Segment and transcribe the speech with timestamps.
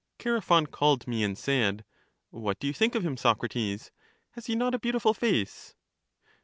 [0.17, 1.85] Chaerephon called me and said:
[2.31, 3.91] What do you think of him, Socrates?
[4.31, 5.75] Has he not a beautiful face?